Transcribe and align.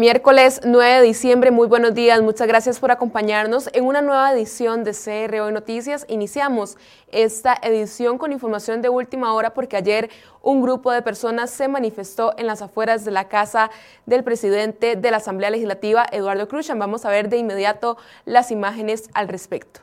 Miércoles 0.00 0.62
9 0.64 0.94
de 0.94 1.02
diciembre, 1.02 1.50
muy 1.50 1.68
buenos 1.68 1.92
días, 1.92 2.22
muchas 2.22 2.48
gracias 2.48 2.80
por 2.80 2.90
acompañarnos 2.90 3.68
en 3.74 3.84
una 3.84 4.00
nueva 4.00 4.32
edición 4.32 4.82
de 4.82 4.92
CR 4.92 5.52
Noticias. 5.52 6.06
Iniciamos 6.08 6.78
esta 7.12 7.52
edición 7.60 8.16
con 8.16 8.32
información 8.32 8.80
de 8.80 8.88
última 8.88 9.34
hora 9.34 9.52
porque 9.52 9.76
ayer 9.76 10.08
un 10.40 10.62
grupo 10.62 10.90
de 10.90 11.02
personas 11.02 11.50
se 11.50 11.68
manifestó 11.68 12.32
en 12.38 12.46
las 12.46 12.62
afueras 12.62 13.04
de 13.04 13.10
la 13.10 13.28
casa 13.28 13.70
del 14.06 14.24
presidente 14.24 14.96
de 14.96 15.10
la 15.10 15.18
Asamblea 15.18 15.50
Legislativa, 15.50 16.06
Eduardo 16.10 16.48
Cruzan. 16.48 16.78
Vamos 16.78 17.04
a 17.04 17.10
ver 17.10 17.28
de 17.28 17.36
inmediato 17.36 17.98
las 18.24 18.50
imágenes 18.50 19.10
al 19.12 19.28
respecto. 19.28 19.80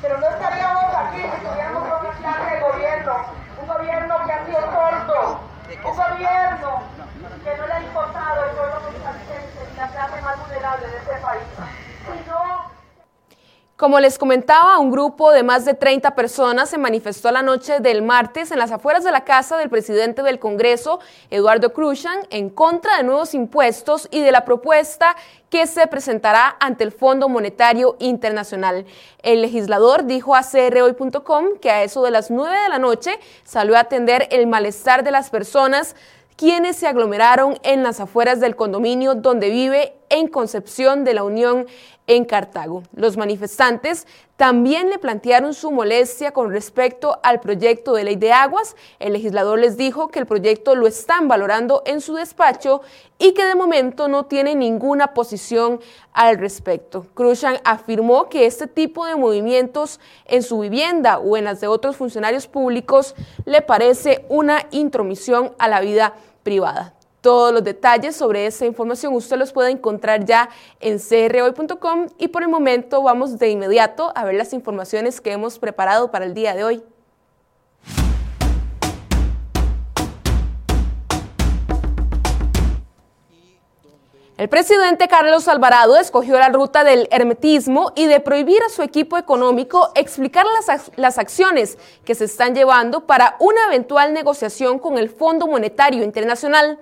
Pero 0.00 0.18
no 0.18 0.26
estaríamos 0.30 0.94
aquí 0.94 1.20
si 1.20 1.46
tuviéramos 1.46 1.82
otra 1.92 2.16
clase 2.16 2.54
de 2.54 2.60
gobierno, 2.62 3.16
un 3.60 3.68
gobierno 3.68 4.16
que 4.24 4.32
ha 4.32 4.46
sido 4.46 4.60
corto 4.60 5.50
un 5.84 5.96
gobierno 5.96 6.82
que 7.44 7.56
no 7.56 7.66
le 7.66 7.72
ha 7.72 7.82
importado 7.82 8.44
el 8.44 8.50
pueblo 8.56 8.80
costarricense 8.80 9.72
y 9.72 9.76
la 9.76 9.88
clase 9.88 10.20
más 10.22 10.38
vulnerable 10.40 10.86
de 10.88 10.96
este 10.98 11.16
país, 11.16 11.42
como 13.80 13.98
les 13.98 14.18
comentaba, 14.18 14.78
un 14.78 14.90
grupo 14.90 15.32
de 15.32 15.42
más 15.42 15.64
de 15.64 15.72
30 15.72 16.14
personas 16.14 16.68
se 16.68 16.76
manifestó 16.76 17.30
la 17.30 17.40
noche 17.40 17.80
del 17.80 18.02
martes 18.02 18.50
en 18.50 18.58
las 18.58 18.72
afueras 18.72 19.04
de 19.04 19.10
la 19.10 19.24
casa 19.24 19.56
del 19.56 19.70
presidente 19.70 20.22
del 20.22 20.38
Congreso, 20.38 21.00
Eduardo 21.30 21.72
Cruzan, 21.72 22.18
en 22.28 22.50
contra 22.50 22.98
de 22.98 23.04
nuevos 23.04 23.32
impuestos 23.32 24.06
y 24.10 24.20
de 24.20 24.32
la 24.32 24.44
propuesta 24.44 25.16
que 25.48 25.66
se 25.66 25.86
presentará 25.86 26.58
ante 26.60 26.84
el 26.84 26.92
Fondo 26.92 27.30
Monetario 27.30 27.96
Internacional. 28.00 28.84
El 29.22 29.40
legislador 29.40 30.04
dijo 30.04 30.36
a 30.36 30.42
crhoy.com 30.42 31.56
que 31.58 31.70
a 31.70 31.82
eso 31.82 32.02
de 32.02 32.10
las 32.10 32.30
9 32.30 32.54
de 32.54 32.68
la 32.68 32.78
noche 32.78 33.18
salió 33.44 33.76
a 33.76 33.80
atender 33.80 34.28
el 34.30 34.46
malestar 34.46 35.04
de 35.04 35.10
las 35.10 35.30
personas 35.30 35.96
quienes 36.36 36.76
se 36.76 36.86
aglomeraron 36.86 37.58
en 37.62 37.82
las 37.82 37.98
afueras 37.98 38.40
del 38.40 38.56
condominio 38.56 39.14
donde 39.14 39.48
vive 39.48 39.99
en 40.10 40.28
Concepción 40.28 41.04
de 41.04 41.14
la 41.14 41.24
Unión 41.24 41.66
en 42.06 42.24
Cartago. 42.24 42.82
Los 42.94 43.16
manifestantes 43.16 44.06
también 44.36 44.90
le 44.90 44.98
plantearon 44.98 45.54
su 45.54 45.70
molestia 45.70 46.32
con 46.32 46.50
respecto 46.50 47.20
al 47.22 47.40
proyecto 47.40 47.92
de 47.94 48.04
ley 48.04 48.16
de 48.16 48.32
aguas. 48.32 48.74
El 48.98 49.12
legislador 49.12 49.60
les 49.60 49.76
dijo 49.76 50.08
que 50.08 50.18
el 50.18 50.26
proyecto 50.26 50.74
lo 50.74 50.88
están 50.88 51.28
valorando 51.28 51.82
en 51.86 52.00
su 52.00 52.14
despacho 52.14 52.82
y 53.18 53.32
que 53.32 53.44
de 53.44 53.54
momento 53.54 54.08
no 54.08 54.26
tiene 54.26 54.56
ninguna 54.56 55.14
posición 55.14 55.78
al 56.12 56.38
respecto. 56.38 57.06
Cruzan 57.14 57.58
afirmó 57.64 58.28
que 58.28 58.46
este 58.46 58.66
tipo 58.66 59.06
de 59.06 59.14
movimientos 59.14 60.00
en 60.24 60.42
su 60.42 60.58
vivienda 60.58 61.18
o 61.18 61.36
en 61.36 61.44
las 61.44 61.60
de 61.60 61.68
otros 61.68 61.96
funcionarios 61.96 62.48
públicos 62.48 63.14
le 63.44 63.62
parece 63.62 64.24
una 64.28 64.66
intromisión 64.72 65.54
a 65.58 65.68
la 65.68 65.80
vida 65.80 66.14
privada. 66.42 66.94
Todos 67.20 67.52
los 67.52 67.62
detalles 67.62 68.16
sobre 68.16 68.46
esta 68.46 68.64
información 68.64 69.14
usted 69.14 69.36
los 69.36 69.52
puede 69.52 69.70
encontrar 69.70 70.24
ya 70.24 70.48
en 70.80 70.98
crhoy.com 70.98 72.06
y 72.18 72.28
por 72.28 72.42
el 72.42 72.48
momento 72.48 73.02
vamos 73.02 73.38
de 73.38 73.50
inmediato 73.50 74.12
a 74.14 74.24
ver 74.24 74.36
las 74.36 74.54
informaciones 74.54 75.20
que 75.20 75.32
hemos 75.32 75.58
preparado 75.58 76.10
para 76.10 76.24
el 76.24 76.32
día 76.32 76.54
de 76.54 76.64
hoy. 76.64 76.82
El 84.40 84.48
presidente 84.48 85.06
Carlos 85.06 85.48
Alvarado 85.48 85.98
escogió 85.98 86.38
la 86.38 86.48
ruta 86.48 86.82
del 86.82 87.08
hermetismo 87.10 87.92
y 87.94 88.06
de 88.06 88.20
prohibir 88.20 88.62
a 88.62 88.70
su 88.70 88.80
equipo 88.80 89.18
económico 89.18 89.90
explicar 89.94 90.46
las, 90.46 90.90
las, 90.96 91.18
acciones 91.18 91.76
que 92.06 92.14
se 92.14 92.24
están 92.24 92.54
llevando 92.54 93.04
para 93.04 93.36
una 93.38 93.66
eventual 93.66 94.14
negociación 94.14 94.78
con 94.78 94.96
el 94.96 95.10
Fondo 95.10 95.46
Monetario 95.46 96.02
Internacional. 96.02 96.78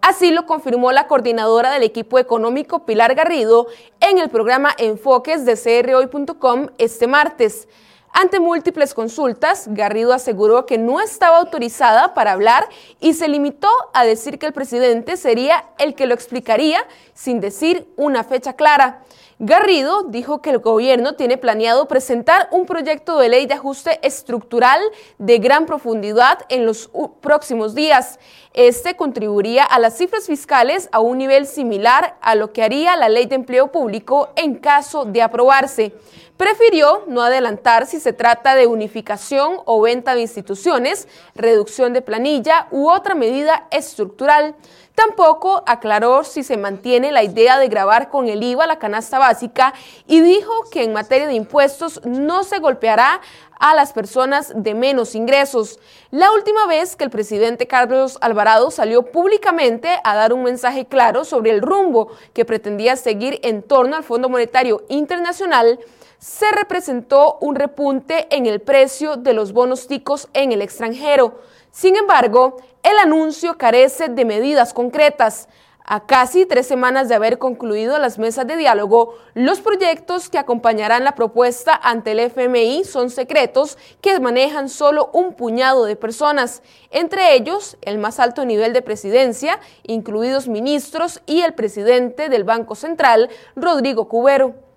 Así 0.00 0.30
lo 0.30 0.46
confirmó 0.46 0.92
la 0.92 1.08
coordinadora 1.08 1.72
del 1.72 1.82
equipo 1.82 2.16
económico 2.20 2.86
Pilar 2.86 3.16
Garrido 3.16 3.66
en 3.98 4.18
el 4.18 4.30
programa 4.30 4.72
Enfoques 4.78 5.44
de 5.44 5.56
crhoy.com 5.56 6.68
este 6.78 7.08
martes. 7.08 7.66
Ante 8.12 8.40
múltiples 8.40 8.92
consultas, 8.92 9.66
Garrido 9.68 10.12
aseguró 10.12 10.66
que 10.66 10.78
no 10.78 11.00
estaba 11.00 11.38
autorizada 11.38 12.12
para 12.12 12.32
hablar 12.32 12.68
y 13.00 13.14
se 13.14 13.28
limitó 13.28 13.68
a 13.94 14.04
decir 14.04 14.38
que 14.38 14.46
el 14.46 14.52
presidente 14.52 15.16
sería 15.16 15.66
el 15.78 15.94
que 15.94 16.06
lo 16.06 16.14
explicaría 16.14 16.80
sin 17.14 17.40
decir 17.40 17.86
una 17.96 18.24
fecha 18.24 18.54
clara. 18.54 19.04
Garrido 19.42 20.02
dijo 20.02 20.42
que 20.42 20.50
el 20.50 20.58
gobierno 20.58 21.14
tiene 21.14 21.38
planeado 21.38 21.88
presentar 21.88 22.48
un 22.50 22.66
proyecto 22.66 23.18
de 23.18 23.30
ley 23.30 23.46
de 23.46 23.54
ajuste 23.54 23.98
estructural 24.06 24.82
de 25.16 25.38
gran 25.38 25.64
profundidad 25.64 26.40
en 26.50 26.66
los 26.66 26.90
próximos 27.22 27.74
días. 27.74 28.18
Este 28.52 28.96
contribuiría 28.96 29.64
a 29.64 29.78
las 29.78 29.96
cifras 29.96 30.26
fiscales 30.26 30.90
a 30.92 31.00
un 31.00 31.16
nivel 31.16 31.46
similar 31.46 32.18
a 32.20 32.34
lo 32.34 32.52
que 32.52 32.62
haría 32.62 32.96
la 32.96 33.08
ley 33.08 33.24
de 33.24 33.36
empleo 33.36 33.72
público 33.72 34.28
en 34.36 34.56
caso 34.56 35.06
de 35.06 35.22
aprobarse. 35.22 35.94
Prefirió 36.36 37.04
no 37.06 37.22
adelantar 37.22 37.86
si 37.86 37.98
se 37.98 38.12
trata 38.12 38.54
de 38.54 38.66
unificación 38.66 39.58
o 39.64 39.80
venta 39.80 40.14
de 40.14 40.20
instituciones, 40.20 41.08
reducción 41.34 41.94
de 41.94 42.02
planilla 42.02 42.68
u 42.70 42.90
otra 42.90 43.14
medida 43.14 43.68
estructural. 43.70 44.54
Tampoco 44.94 45.62
aclaró 45.66 46.24
si 46.24 46.42
se 46.42 46.56
mantiene 46.56 47.12
la 47.12 47.22
idea 47.22 47.58
de 47.58 47.68
grabar 47.68 48.08
con 48.08 48.28
el 48.28 48.42
IVA 48.42 48.66
la 48.66 48.78
canasta 48.78 49.18
básica 49.18 49.72
y 50.06 50.20
dijo 50.20 50.52
que 50.70 50.82
en 50.82 50.92
materia 50.92 51.26
de 51.26 51.34
impuestos 51.34 52.00
no 52.04 52.44
se 52.44 52.58
golpeará 52.58 53.20
a 53.60 53.74
las 53.74 53.92
personas 53.92 54.52
de 54.56 54.74
menos 54.74 55.14
ingresos. 55.14 55.78
La 56.10 56.32
última 56.32 56.66
vez 56.66 56.96
que 56.96 57.04
el 57.04 57.10
presidente 57.10 57.66
Carlos 57.66 58.18
Alvarado 58.20 58.70
salió 58.70 59.02
públicamente 59.02 60.00
a 60.02 60.16
dar 60.16 60.32
un 60.32 60.42
mensaje 60.42 60.86
claro 60.86 61.24
sobre 61.24 61.50
el 61.50 61.60
rumbo 61.60 62.08
que 62.32 62.44
pretendía 62.44 62.96
seguir 62.96 63.38
en 63.42 63.62
torno 63.62 63.96
al 63.96 64.02
Fondo 64.02 64.28
Monetario 64.28 64.82
Internacional, 64.88 65.78
se 66.18 66.50
representó 66.52 67.38
un 67.40 67.54
repunte 67.54 68.26
en 68.30 68.44
el 68.44 68.60
precio 68.60 69.16
de 69.16 69.32
los 69.32 69.52
bonos 69.52 69.86
ticos 69.86 70.28
en 70.34 70.52
el 70.52 70.60
extranjero. 70.60 71.40
Sin 71.72 71.96
embargo, 71.96 72.56
el 72.82 72.98
anuncio 72.98 73.56
carece 73.56 74.08
de 74.08 74.24
medidas 74.24 74.74
concretas. 74.74 75.48
A 75.84 76.06
casi 76.06 76.46
tres 76.46 76.66
semanas 76.68 77.08
de 77.08 77.14
haber 77.14 77.38
concluido 77.38 77.98
las 77.98 78.18
mesas 78.18 78.46
de 78.46 78.56
diálogo, 78.56 79.14
los 79.34 79.60
proyectos 79.60 80.28
que 80.28 80.38
acompañarán 80.38 81.02
la 81.02 81.16
propuesta 81.16 81.74
ante 81.74 82.12
el 82.12 82.20
FMI 82.20 82.84
son 82.84 83.10
secretos 83.10 83.76
que 84.00 84.18
manejan 84.20 84.68
solo 84.68 85.10
un 85.12 85.34
puñado 85.34 85.84
de 85.84 85.96
personas, 85.96 86.62
entre 86.90 87.34
ellos 87.34 87.76
el 87.82 87.98
más 87.98 88.20
alto 88.20 88.44
nivel 88.44 88.72
de 88.72 88.82
presidencia, 88.82 89.58
incluidos 89.82 90.46
ministros 90.46 91.22
y 91.26 91.40
el 91.40 91.54
presidente 91.54 92.28
del 92.28 92.44
Banco 92.44 92.74
Central, 92.76 93.28
Rodrigo 93.56 94.08
Cubero. 94.08 94.69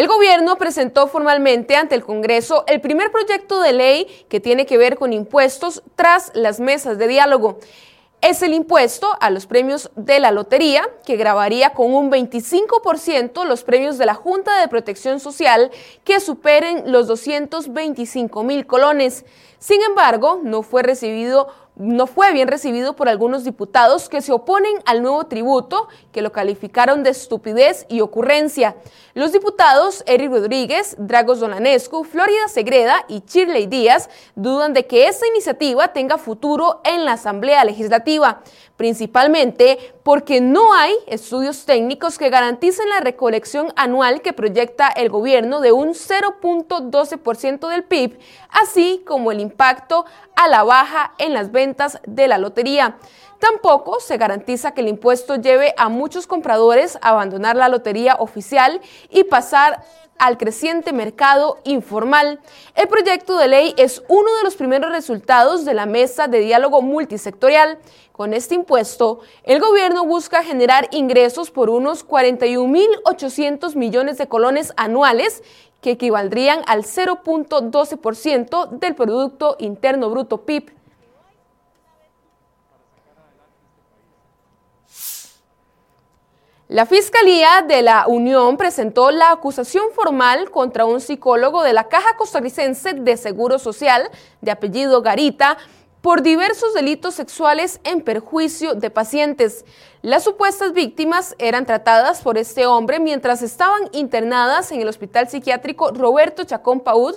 El 0.00 0.08
gobierno 0.08 0.56
presentó 0.56 1.08
formalmente 1.08 1.76
ante 1.76 1.94
el 1.94 2.02
Congreso 2.02 2.64
el 2.68 2.80
primer 2.80 3.12
proyecto 3.12 3.60
de 3.60 3.74
ley 3.74 4.06
que 4.30 4.40
tiene 4.40 4.64
que 4.64 4.78
ver 4.78 4.96
con 4.96 5.12
impuestos 5.12 5.82
tras 5.94 6.30
las 6.32 6.58
mesas 6.58 6.96
de 6.96 7.06
diálogo. 7.06 7.58
Es 8.22 8.40
el 8.40 8.54
impuesto 8.54 9.14
a 9.20 9.28
los 9.28 9.44
premios 9.44 9.90
de 9.96 10.18
la 10.18 10.30
lotería, 10.30 10.88
que 11.04 11.16
grabaría 11.16 11.74
con 11.74 11.92
un 11.92 12.10
25% 12.10 13.44
los 13.44 13.62
premios 13.62 13.98
de 13.98 14.06
la 14.06 14.14
Junta 14.14 14.58
de 14.58 14.68
Protección 14.68 15.20
Social 15.20 15.70
que 16.02 16.18
superen 16.20 16.90
los 16.90 17.06
225 17.06 18.42
mil 18.42 18.66
colones. 18.66 19.26
Sin 19.58 19.82
embargo, 19.82 20.40
no 20.42 20.62
fue 20.62 20.82
recibido 20.82 21.48
no 21.80 22.06
fue 22.06 22.30
bien 22.32 22.46
recibido 22.46 22.94
por 22.94 23.08
algunos 23.08 23.42
diputados 23.42 24.10
que 24.10 24.20
se 24.20 24.32
oponen 24.32 24.74
al 24.84 25.00
nuevo 25.00 25.24
tributo, 25.24 25.88
que 26.12 26.20
lo 26.20 26.30
calificaron 26.30 27.02
de 27.02 27.08
estupidez 27.08 27.86
y 27.88 28.02
ocurrencia. 28.02 28.76
Los 29.14 29.32
diputados 29.32 30.04
Eric 30.06 30.30
Rodríguez, 30.30 30.94
Dragos 30.98 31.40
Dolanescu, 31.40 32.04
Florida 32.04 32.48
Segreda 32.48 33.06
y 33.08 33.22
Shirley 33.26 33.66
Díaz 33.66 34.10
dudan 34.34 34.74
de 34.74 34.86
que 34.86 35.08
esta 35.08 35.26
iniciativa 35.26 35.94
tenga 35.94 36.18
futuro 36.18 36.82
en 36.84 37.06
la 37.06 37.12
Asamblea 37.12 37.64
Legislativa, 37.64 38.42
principalmente 38.80 39.92
porque 40.02 40.40
no 40.40 40.72
hay 40.72 40.94
estudios 41.06 41.66
técnicos 41.66 42.16
que 42.16 42.30
garanticen 42.30 42.88
la 42.88 43.00
recolección 43.00 43.74
anual 43.76 44.22
que 44.22 44.32
proyecta 44.32 44.88
el 44.88 45.10
gobierno 45.10 45.60
de 45.60 45.70
un 45.70 45.90
0.12% 45.90 47.68
del 47.68 47.84
PIB, 47.84 48.18
así 48.48 49.02
como 49.06 49.32
el 49.32 49.40
impacto 49.40 50.06
a 50.34 50.48
la 50.48 50.62
baja 50.62 51.12
en 51.18 51.34
las 51.34 51.52
ventas 51.52 52.00
de 52.06 52.26
la 52.26 52.38
lotería. 52.38 52.96
Tampoco 53.38 54.00
se 54.00 54.16
garantiza 54.16 54.72
que 54.72 54.80
el 54.80 54.88
impuesto 54.88 55.36
lleve 55.36 55.74
a 55.76 55.90
muchos 55.90 56.26
compradores 56.26 56.96
a 57.02 57.10
abandonar 57.10 57.56
la 57.56 57.68
lotería 57.68 58.14
oficial 58.18 58.80
y 59.10 59.24
pasar 59.24 59.84
al 60.20 60.38
creciente 60.38 60.92
mercado 60.92 61.58
informal. 61.64 62.38
El 62.76 62.86
proyecto 62.86 63.36
de 63.38 63.48
ley 63.48 63.74
es 63.76 64.04
uno 64.06 64.32
de 64.36 64.44
los 64.44 64.54
primeros 64.54 64.92
resultados 64.92 65.64
de 65.64 65.74
la 65.74 65.86
mesa 65.86 66.28
de 66.28 66.40
diálogo 66.40 66.82
multisectorial. 66.82 67.78
Con 68.12 68.34
este 68.34 68.54
impuesto, 68.54 69.20
el 69.44 69.60
gobierno 69.60 70.04
busca 70.04 70.44
generar 70.44 70.88
ingresos 70.92 71.50
por 71.50 71.70
unos 71.70 72.06
41.800 72.06 73.74
millones 73.74 74.18
de 74.18 74.28
colones 74.28 74.74
anuales 74.76 75.42
que 75.80 75.92
equivaldrían 75.92 76.60
al 76.66 76.84
0.12% 76.84 78.68
del 78.68 78.94
Producto 78.94 79.56
Interno 79.58 80.10
Bruto 80.10 80.42
PIB. 80.42 80.79
La 86.70 86.86
Fiscalía 86.86 87.64
de 87.66 87.82
la 87.82 88.06
Unión 88.06 88.56
presentó 88.56 89.10
la 89.10 89.32
acusación 89.32 89.86
formal 89.92 90.52
contra 90.52 90.84
un 90.84 91.00
psicólogo 91.00 91.64
de 91.64 91.72
la 91.72 91.88
Caja 91.88 92.16
Costarricense 92.16 92.92
de 92.92 93.16
Seguro 93.16 93.58
Social, 93.58 94.08
de 94.40 94.52
apellido 94.52 95.02
Garita, 95.02 95.58
por 96.00 96.22
diversos 96.22 96.72
delitos 96.72 97.14
sexuales 97.14 97.80
en 97.82 98.02
perjuicio 98.02 98.74
de 98.74 98.88
pacientes. 98.88 99.64
Las 100.02 100.22
supuestas 100.22 100.72
víctimas 100.72 101.34
eran 101.40 101.66
tratadas 101.66 102.22
por 102.22 102.38
este 102.38 102.66
hombre 102.66 103.00
mientras 103.00 103.42
estaban 103.42 103.88
internadas 103.90 104.70
en 104.70 104.80
el 104.80 104.86
Hospital 104.86 105.28
Psiquiátrico 105.28 105.90
Roberto 105.90 106.44
Chacón 106.44 106.78
Paud 106.78 107.16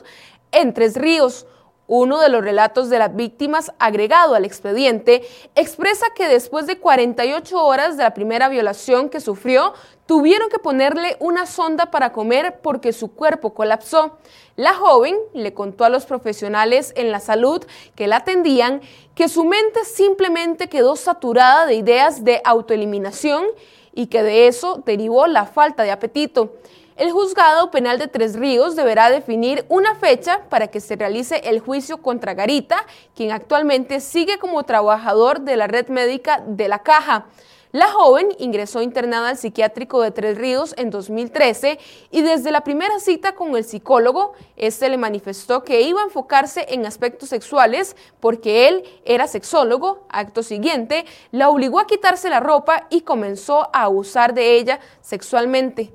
en 0.52 0.74
Tres 0.74 0.96
Ríos. 0.96 1.46
Uno 1.88 2.20
de 2.22 2.30
los 2.30 2.44
relatos 2.44 2.90
de 2.90 2.98
las 2.98 3.14
víctimas 3.14 3.74
agregado 3.78 4.36
al 4.36 4.46
expediente 4.46 5.22
expresa 5.56 6.06
que 6.16 6.30
después 6.30 6.66
de 6.66 6.80
48 6.80 7.62
horas 7.62 7.98
de 7.98 8.04
la 8.04 8.14
primera 8.14 8.48
violación 8.48 9.10
que 9.10 9.20
sufrió, 9.20 9.74
tuvieron 10.06 10.50
que 10.50 10.60
ponerle 10.60 11.18
una 11.20 11.46
sonda 11.46 11.92
para 11.92 12.14
comer 12.14 12.60
porque 12.62 12.94
su 12.94 13.14
cuerpo 13.14 13.54
colapsó. 13.54 14.18
La 14.56 14.74
joven 14.74 15.18
le 15.34 15.54
contó 15.54 15.84
a 15.84 15.90
los 15.90 16.06
profesionales 16.06 16.94
en 16.96 17.12
la 17.12 17.20
salud 17.20 17.66
que 17.96 18.08
la 18.08 18.18
atendían 18.18 18.82
que 19.14 19.28
su 19.28 19.44
mente 19.44 19.84
simplemente 19.84 20.70
quedó 20.70 20.96
saturada 20.96 21.66
de 21.66 21.76
ideas 21.76 22.24
de 22.24 22.42
autoeliminación 22.46 23.46
y 23.94 24.08
que 24.08 24.24
de 24.24 24.48
eso 24.48 24.82
derivó 24.86 25.28
la 25.28 25.46
falta 25.46 25.84
de 25.84 25.92
apetito. 25.92 26.54
El 26.96 27.12
juzgado 27.12 27.72
penal 27.72 27.98
de 27.98 28.08
Tres 28.08 28.36
Ríos 28.36 28.76
deberá 28.76 29.10
definir 29.10 29.66
una 29.68 29.96
fecha 29.96 30.42
para 30.50 30.68
que 30.68 30.80
se 30.80 30.96
realice 30.96 31.42
el 31.46 31.60
juicio 31.60 32.04
contra 32.04 32.36
Garita, 32.36 32.86
quien 33.16 33.32
actualmente 33.32 34.00
sigue 34.00 34.38
como 34.38 34.62
trabajador 34.62 35.42
de 35.42 35.58
la 35.58 35.66
red 35.66 35.88
médica 35.88 36.44
de 36.46 36.68
la 36.68 36.84
Caja. 36.84 37.26
La 37.72 37.92
joven 37.92 38.30
ingresó 38.38 38.84
internada 38.84 39.30
al 39.30 39.38
psiquiátrico 39.38 40.04
de 40.04 40.12
Tres 40.12 40.38
Ríos 40.38 40.76
en 40.78 40.92
2013 40.92 41.80
y 42.12 42.22
desde 42.22 42.52
la 42.52 42.62
primera 42.62 43.00
cita 43.00 43.34
con 43.34 43.56
el 43.56 43.64
psicólogo, 43.64 44.34
este 44.56 44.88
le 44.90 44.98
manifestó 44.98 45.64
que 45.64 45.82
iba 45.82 46.02
a 46.02 46.04
enfocarse 46.04 46.68
en 46.70 46.86
aspectos 46.86 47.30
sexuales 47.30 47.96
porque 48.20 48.68
él 48.68 48.84
era 49.06 49.26
sexólogo. 49.26 50.06
Acto 50.10 50.44
siguiente, 50.44 51.06
la 51.32 51.50
obligó 51.50 51.80
a 51.80 51.88
quitarse 51.88 52.30
la 52.30 52.40
ropa 52.40 52.86
y 52.92 53.02
comenzó 53.02 53.64
a 53.74 53.86
abusar 53.86 54.36
de 54.36 54.56
ella 54.56 54.80
sexualmente. 55.02 55.92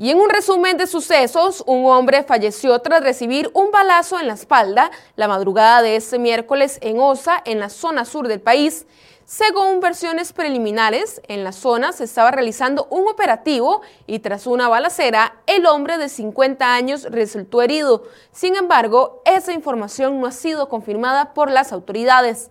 Y 0.00 0.08
en 0.10 0.18
un 0.18 0.30
resumen 0.30 0.78
de 0.78 0.86
sucesos, 0.86 1.62
un 1.66 1.84
hombre 1.84 2.22
falleció 2.22 2.78
tras 2.78 3.02
recibir 3.02 3.50
un 3.52 3.70
balazo 3.70 4.18
en 4.18 4.28
la 4.28 4.32
espalda 4.32 4.90
la 5.14 5.28
madrugada 5.28 5.82
de 5.82 5.96
este 5.96 6.18
miércoles 6.18 6.78
en 6.80 6.98
Osa, 6.98 7.42
en 7.44 7.60
la 7.60 7.68
zona 7.68 8.06
sur 8.06 8.26
del 8.26 8.40
país. 8.40 8.86
Según 9.26 9.80
versiones 9.80 10.32
preliminares, 10.32 11.20
en 11.28 11.44
la 11.44 11.52
zona 11.52 11.92
se 11.92 12.04
estaba 12.04 12.30
realizando 12.30 12.86
un 12.88 13.08
operativo 13.08 13.82
y 14.06 14.20
tras 14.20 14.46
una 14.46 14.68
balacera, 14.68 15.36
el 15.46 15.66
hombre 15.66 15.98
de 15.98 16.08
50 16.08 16.72
años 16.72 17.02
resultó 17.02 17.60
herido. 17.60 18.04
Sin 18.32 18.56
embargo, 18.56 19.20
esa 19.26 19.52
información 19.52 20.18
no 20.18 20.26
ha 20.26 20.32
sido 20.32 20.70
confirmada 20.70 21.34
por 21.34 21.50
las 21.50 21.72
autoridades. 21.74 22.50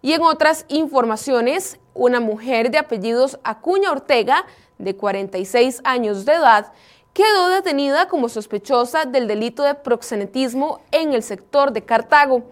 Y 0.00 0.14
en 0.14 0.22
otras 0.22 0.64
informaciones, 0.68 1.78
una 1.92 2.20
mujer 2.20 2.70
de 2.70 2.78
apellidos 2.78 3.38
Acuña 3.42 3.90
Ortega 3.90 4.46
de 4.78 4.96
46 4.96 5.80
años 5.84 6.24
de 6.24 6.34
edad, 6.34 6.72
quedó 7.12 7.48
detenida 7.48 8.08
como 8.08 8.28
sospechosa 8.28 9.04
del 9.04 9.26
delito 9.26 9.62
de 9.62 9.74
proxenetismo 9.74 10.80
en 10.92 11.12
el 11.12 11.22
sector 11.22 11.72
de 11.72 11.84
Cartago. 11.84 12.44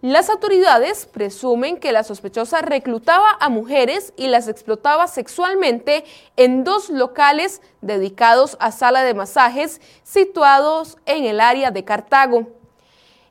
Las 0.00 0.28
autoridades 0.28 1.06
presumen 1.06 1.78
que 1.78 1.92
la 1.92 2.04
sospechosa 2.04 2.60
reclutaba 2.60 3.36
a 3.40 3.48
mujeres 3.48 4.12
y 4.16 4.28
las 4.28 4.48
explotaba 4.48 5.06
sexualmente 5.06 6.04
en 6.36 6.62
dos 6.62 6.90
locales 6.90 7.62
dedicados 7.80 8.56
a 8.60 8.70
sala 8.70 9.02
de 9.02 9.14
masajes 9.14 9.80
situados 10.02 10.98
en 11.06 11.24
el 11.24 11.40
área 11.40 11.70
de 11.70 11.84
Cartago 11.84 12.48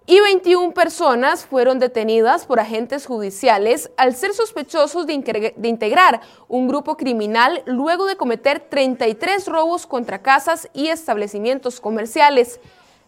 y 0.06 0.20
21 0.20 0.74
personas 0.74 1.46
fueron 1.46 1.80
detenidas 1.80 2.46
por 2.46 2.60
agentes 2.60 3.06
judiciales 3.06 3.90
al 3.96 4.16
ser 4.16 4.34
sospechosos 4.34 5.08
de, 5.08 5.14
integrar 5.14 6.22
un 6.50 6.68
grupo 6.68 6.98
criminal 6.98 7.64
luego 7.66 8.06
de 8.06 8.18
cometer 8.18 8.60
33 8.60 9.48
robos 9.48 9.88
contra 9.88 10.22
casas 10.22 10.68
y 10.74 10.88
establecimientos 10.90 11.80
comerciales. 11.80 12.60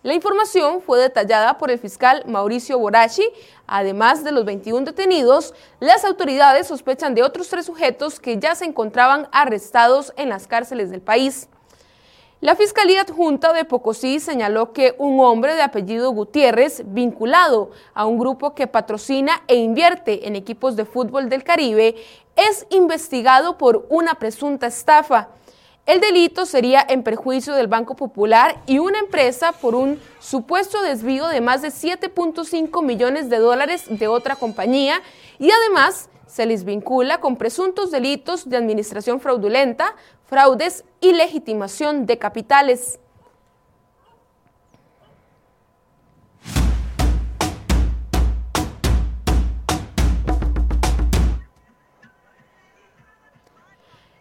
La 0.04 0.14
información 0.14 0.82
fue 0.82 1.00
detallada 1.00 1.58
por 1.58 1.72
el 1.72 1.80
fiscal 1.80 2.24
Mauricio 2.28 2.78
Borachi. 2.80 3.28
Además 3.68 4.24
de 4.24 4.32
los 4.32 4.46
21 4.46 4.86
detenidos, 4.86 5.54
las 5.80 6.06
autoridades 6.06 6.68
sospechan 6.68 7.16
de 7.16 7.24
otros 7.24 7.50
tres 7.50 7.66
sujetos 7.66 8.20
que 8.20 8.38
ya 8.38 8.56
se 8.56 8.66
encontraban 8.66 9.28
arrestados 9.32 10.14
en 10.16 10.30
las 10.30 10.48
cárceles 10.48 10.92
del 10.92 11.02
país. 11.02 11.50
La 12.42 12.54
Fiscalía 12.56 13.02
Adjunta 13.02 13.54
de 13.54 13.64
Pocosí 13.64 14.20
señaló 14.20 14.74
que 14.74 14.94
un 14.98 15.22
hombre 15.22 15.56
de 15.56 15.62
apellido 15.62 16.12
Gutiérrez, 16.12 16.84
vinculado 16.86 17.72
a 17.94 18.06
un 18.06 18.20
grupo 18.20 18.54
que 18.54 18.68
patrocina 18.68 19.42
e 19.48 19.56
invierte 19.56 20.28
en 20.28 20.36
equipos 20.36 20.76
de 20.76 20.84
fútbol 20.84 21.30
del 21.30 21.46
Caribe, 21.46 21.96
es 22.36 22.68
investigado 22.72 23.58
por 23.58 23.86
una 23.90 24.16
presunta 24.16 24.68
estafa. 24.68 25.30
El 25.86 26.02
delito 26.02 26.46
sería 26.46 26.86
en 26.90 27.04
perjuicio 27.04 27.54
del 27.54 27.68
Banco 27.68 27.96
Popular 27.96 28.62
y 28.68 28.80
una 28.80 29.00
empresa 29.00 29.54
por 29.54 29.74
un 29.74 30.02
supuesto 30.20 30.82
desvío 30.82 31.28
de 31.28 31.40
más 31.40 31.62
de 31.62 31.70
7.5 31.70 32.84
millones 32.84 33.30
de 33.30 33.38
dólares 33.38 33.86
de 33.88 34.08
otra 34.10 34.36
compañía 34.36 35.02
y 35.40 35.52
además 35.52 36.10
se 36.28 36.46
les 36.46 36.64
vincula 36.64 37.20
con 37.20 37.38
presuntos 37.38 37.92
delitos 37.92 38.50
de 38.50 38.58
administración 38.58 39.20
fraudulenta, 39.20 39.96
fraudes 40.26 40.84
y 41.02 41.14
legitimación 41.14 42.06
de 42.06 42.18
capitales. 42.18 43.00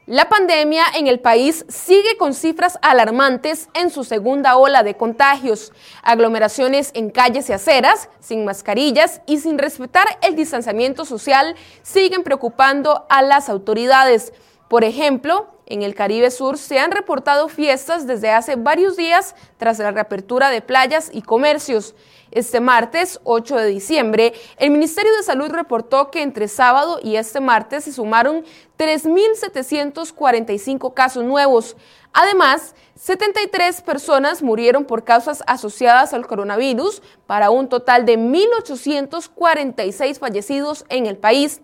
La 0.06 0.28
pandemia 0.28 0.84
en 0.96 1.06
el 1.06 1.18
país 1.18 1.64
sigue 1.70 2.18
con 2.18 2.34
cifras 2.34 2.78
alarmantes 2.82 3.70
en 3.72 3.88
su 3.88 4.04
segunda 4.04 4.58
ola 4.58 4.82
de 4.82 4.98
contagios. 4.98 5.72
Aglomeraciones 6.02 6.90
en 6.92 7.08
calles 7.08 7.48
y 7.48 7.54
aceras, 7.54 8.10
sin 8.20 8.44
mascarillas 8.44 9.22
y 9.26 9.38
sin 9.38 9.56
respetar 9.56 10.06
el 10.20 10.36
distanciamiento 10.36 11.06
social 11.06 11.54
siguen 11.82 12.22
preocupando 12.22 13.06
a 13.08 13.22
las 13.22 13.48
autoridades. 13.48 14.34
Por 14.68 14.84
ejemplo, 14.84 15.48
en 15.64 15.82
el 15.82 15.94
Caribe 15.94 16.30
Sur 16.30 16.58
se 16.58 16.78
han 16.78 16.90
reportado 16.90 17.48
fiestas 17.48 18.06
desde 18.06 18.30
hace 18.30 18.56
varios 18.56 18.98
días 18.98 19.34
tras 19.56 19.78
la 19.78 19.90
reapertura 19.90 20.50
de 20.50 20.60
playas 20.60 21.08
y 21.14 21.22
comercios. 21.22 21.94
Este 22.34 22.60
martes, 22.60 23.20
8 23.22 23.56
de 23.56 23.66
diciembre, 23.66 24.34
el 24.58 24.72
Ministerio 24.72 25.16
de 25.16 25.22
Salud 25.22 25.50
reportó 25.50 26.10
que 26.10 26.20
entre 26.20 26.48
sábado 26.48 26.98
y 27.00 27.14
este 27.14 27.38
martes 27.38 27.84
se 27.84 27.92
sumaron 27.92 28.44
3.745 28.76 30.92
casos 30.94 31.22
nuevos. 31.22 31.76
Además, 32.12 32.74
73 32.96 33.82
personas 33.82 34.42
murieron 34.42 34.84
por 34.84 35.04
causas 35.04 35.44
asociadas 35.46 36.12
al 36.12 36.26
coronavirus, 36.26 37.02
para 37.28 37.50
un 37.50 37.68
total 37.68 38.04
de 38.04 38.18
1.846 38.18 40.18
fallecidos 40.18 40.84
en 40.88 41.06
el 41.06 41.16
país. 41.16 41.60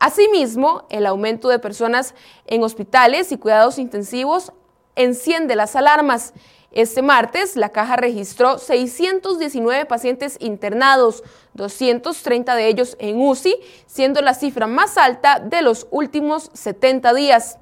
Asimismo, 0.00 0.84
el 0.90 1.06
aumento 1.06 1.48
de 1.48 1.60
personas 1.60 2.16
en 2.46 2.64
hospitales 2.64 3.30
y 3.30 3.38
cuidados 3.38 3.78
intensivos 3.78 4.52
enciende 4.96 5.54
las 5.54 5.76
alarmas. 5.76 6.34
Este 6.70 7.00
martes, 7.00 7.56
la 7.56 7.70
caja 7.70 7.96
registró 7.96 8.58
619 8.58 9.86
pacientes 9.86 10.36
internados, 10.38 11.22
230 11.54 12.54
de 12.54 12.68
ellos 12.68 12.96
en 13.00 13.20
UCI, 13.20 13.56
siendo 13.86 14.20
la 14.20 14.34
cifra 14.34 14.66
más 14.66 14.98
alta 14.98 15.40
de 15.40 15.62
los 15.62 15.86
últimos 15.90 16.50
70 16.52 17.14
días. 17.14 17.58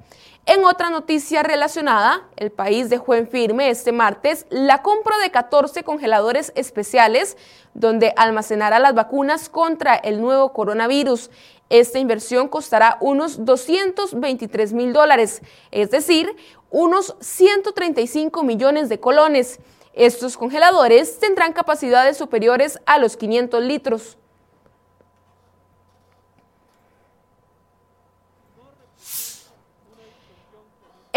En 0.49 0.63
otra 0.63 0.89
noticia 0.89 1.43
relacionada, 1.43 2.25
el 2.37 2.51
país 2.51 2.89
dejó 2.89 3.15
en 3.15 3.27
firme 3.27 3.69
este 3.69 3.91
martes 3.91 4.45
la 4.49 4.81
compra 4.81 5.17
de 5.17 5.29
14 5.29 5.83
congeladores 5.83 6.53
especiales 6.55 7.35
donde 7.73 8.13
almacenará 8.15 8.79
las 8.79 8.95
vacunas 8.95 9.49
contra 9.49 9.93
el 9.95 10.21
nuevo 10.21 10.53
coronavirus. 10.53 11.31
Esta 11.69 11.99
inversión 11.99 12.47
costará 12.47 12.97
unos 13.01 13.43
223 13.43 14.71
mil 14.71 14.93
dólares, 14.93 15.41
es 15.71 15.91
decir, 15.91 16.33
unos 16.69 17.17
135 17.19 18.41
millones 18.43 18.87
de 18.87 19.01
colones. 19.01 19.59
Estos 19.91 20.37
congeladores 20.37 21.19
tendrán 21.19 21.51
capacidades 21.51 22.15
superiores 22.15 22.79
a 22.85 22.99
los 22.99 23.17
500 23.17 23.61
litros. 23.63 24.17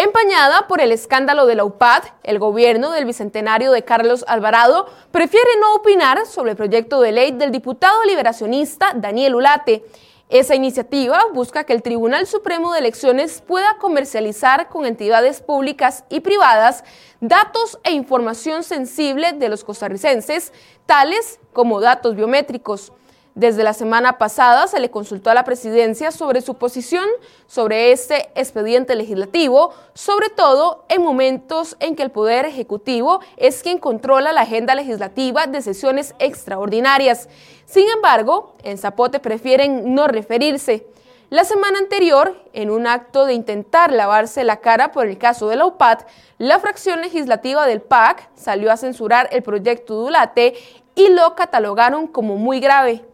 Empañada 0.03 0.67
por 0.67 0.81
el 0.81 0.93
escándalo 0.93 1.45
de 1.45 1.57
la 1.57 1.65
UPAD, 1.65 2.05
el 2.23 2.39
gobierno 2.39 2.91
del 2.91 3.05
bicentenario 3.05 3.71
de 3.71 3.85
Carlos 3.85 4.25
Alvarado 4.27 4.87
prefiere 5.11 5.51
no 5.61 5.75
opinar 5.75 6.25
sobre 6.25 6.53
el 6.53 6.57
proyecto 6.57 7.03
de 7.03 7.13
ley 7.13 7.33
del 7.33 7.51
diputado 7.51 8.03
liberacionista 8.05 8.93
Daniel 8.95 9.35
Ulate. 9.35 9.85
Esa 10.31 10.55
iniciativa 10.55 11.27
busca 11.35 11.65
que 11.65 11.75
el 11.75 11.83
Tribunal 11.83 12.27
Supremo 12.27 12.73
de 12.73 12.79
Elecciones 12.79 13.43
pueda 13.47 13.77
comercializar 13.79 14.71
con 14.71 14.87
entidades 14.87 15.43
públicas 15.43 16.05
y 16.09 16.21
privadas 16.21 16.83
datos 17.21 17.79
e 17.85 17.93
información 17.93 18.63
sensible 18.63 19.35
de 19.35 19.51
los 19.51 19.65
costarricenses, 19.65 20.55
tales 20.87 21.41
como 21.53 21.79
datos 21.83 22.17
biométricos. 22.17 22.91
Desde 23.37 23.63
la 23.63 23.75
semana 23.75 24.19
pasada 24.19 24.67
se 24.67 24.81
le 24.81 24.91
consultó 24.91 25.31
a 25.31 25.35
la 25.35 25.45
presidencia 25.45 26.11
sobre 26.11 26.41
su 26.41 26.55
posición 26.55 27.05
sobre 27.47 27.93
este 27.93 28.29
expediente 28.35 28.97
legislativo, 28.97 29.73
sobre 29.95 30.31
todo 30.31 30.85
en 30.89 31.03
momentos 31.03 31.77
en 31.79 31.95
que 31.95 32.03
el 32.03 32.11
Poder 32.11 32.45
Ejecutivo 32.45 33.21
es 33.37 33.63
quien 33.63 33.79
controla 33.79 34.33
la 34.33 34.41
agenda 34.41 34.75
legislativa 34.75 35.47
de 35.47 35.63
sesiones 35.63 36.15
extraordinarias. 36.19 37.29
Sin 37.67 37.89
embargo, 37.89 38.57
en 38.65 38.79
Zapote 38.79 39.21
prefieren 39.21 39.95
no 39.95 40.09
referirse. 40.09 40.87
La 41.31 41.45
semana 41.45 41.79
anterior, 41.79 42.37
en 42.53 42.71
un 42.71 42.89
acto 42.89 43.25
de 43.25 43.35
intentar 43.35 43.93
lavarse 43.93 44.43
la 44.43 44.57
cara 44.57 44.91
por 44.91 45.07
el 45.07 45.17
caso 45.17 45.49
de 45.49 45.55
la 45.55 45.67
UPAD, 45.67 46.01
la 46.39 46.59
fracción 46.59 47.01
legislativa 47.01 47.65
del 47.67 47.81
PAC 47.81 48.29
salió 48.35 48.73
a 48.73 48.77
censurar 48.77 49.29
el 49.31 49.45
proyecto 49.45 49.95
Dulate 49.95 50.55
y 50.97 51.09
lo 51.11 51.37
catalogaron 51.37 52.09
como 52.09 52.35
muy 52.35 52.59
grave. 52.59 53.05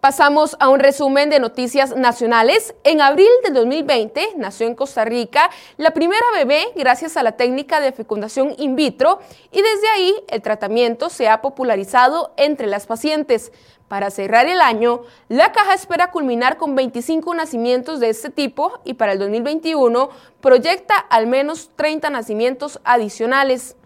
Pasamos 0.00 0.56
a 0.60 0.68
un 0.68 0.78
resumen 0.78 1.28
de 1.28 1.40
noticias 1.40 1.96
nacionales. 1.96 2.72
En 2.84 3.00
abril 3.00 3.26
del 3.42 3.52
2020 3.54 4.34
nació 4.36 4.68
en 4.68 4.76
Costa 4.76 5.04
Rica 5.04 5.50
la 5.76 5.90
primera 5.90 6.24
bebé 6.34 6.68
gracias 6.76 7.16
a 7.16 7.24
la 7.24 7.32
técnica 7.32 7.80
de 7.80 7.90
fecundación 7.90 8.54
in 8.58 8.76
vitro 8.76 9.18
y 9.50 9.60
desde 9.60 9.88
ahí 9.88 10.14
el 10.28 10.40
tratamiento 10.40 11.10
se 11.10 11.26
ha 11.28 11.42
popularizado 11.42 12.32
entre 12.36 12.68
las 12.68 12.86
pacientes. 12.86 13.50
Para 13.88 14.10
cerrar 14.10 14.46
el 14.46 14.60
año, 14.60 15.02
la 15.28 15.50
caja 15.50 15.74
espera 15.74 16.12
culminar 16.12 16.58
con 16.58 16.76
25 16.76 17.34
nacimientos 17.34 17.98
de 17.98 18.10
este 18.10 18.30
tipo 18.30 18.78
y 18.84 18.94
para 18.94 19.14
el 19.14 19.18
2021 19.18 20.10
proyecta 20.40 20.94
al 20.94 21.26
menos 21.26 21.70
30 21.74 22.10
nacimientos 22.10 22.80
adicionales. 22.84 23.77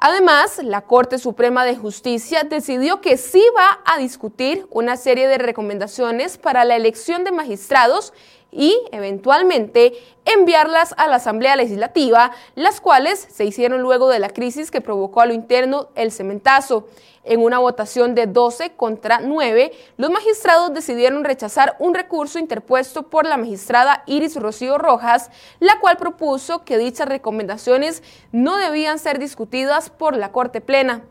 Además, 0.00 0.60
la 0.62 0.82
Corte 0.82 1.18
Suprema 1.18 1.64
de 1.64 1.76
Justicia 1.76 2.44
decidió 2.44 3.00
que 3.00 3.16
sí 3.16 3.42
va 3.56 3.80
a 3.84 3.98
discutir 3.98 4.64
una 4.70 4.96
serie 4.96 5.26
de 5.26 5.38
recomendaciones 5.38 6.38
para 6.38 6.64
la 6.64 6.76
elección 6.76 7.24
de 7.24 7.32
magistrados 7.32 8.12
y, 8.50 8.80
eventualmente, 8.92 9.92
enviarlas 10.24 10.94
a 10.96 11.06
la 11.06 11.16
Asamblea 11.16 11.56
Legislativa, 11.56 12.32
las 12.54 12.80
cuales 12.80 13.26
se 13.30 13.44
hicieron 13.44 13.82
luego 13.82 14.08
de 14.08 14.18
la 14.18 14.30
crisis 14.30 14.70
que 14.70 14.80
provocó 14.80 15.20
a 15.20 15.26
lo 15.26 15.34
interno 15.34 15.88
el 15.94 16.12
cementazo. 16.12 16.86
En 17.24 17.42
una 17.42 17.58
votación 17.58 18.14
de 18.14 18.26
12 18.26 18.70
contra 18.74 19.20
9, 19.20 19.72
los 19.98 20.10
magistrados 20.10 20.72
decidieron 20.72 21.24
rechazar 21.24 21.76
un 21.78 21.94
recurso 21.94 22.38
interpuesto 22.38 23.02
por 23.02 23.26
la 23.26 23.36
magistrada 23.36 24.02
Iris 24.06 24.36
Rocío 24.36 24.78
Rojas, 24.78 25.30
la 25.60 25.78
cual 25.80 25.98
propuso 25.98 26.64
que 26.64 26.78
dichas 26.78 27.08
recomendaciones 27.08 28.02
no 28.32 28.56
debían 28.56 28.98
ser 28.98 29.18
discutidas 29.18 29.90
por 29.90 30.16
la 30.16 30.32
Corte 30.32 30.62
Plena. 30.62 31.04